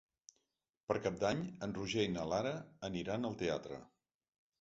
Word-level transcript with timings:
Per 0.91 0.95
Cap 1.07 1.19
d'Any 1.23 1.43
en 1.67 1.75
Roger 1.75 2.05
i 2.09 2.13
na 2.13 2.23
Lara 2.31 2.53
aniran 2.89 3.29
al 3.31 3.37
teatre. 3.43 3.79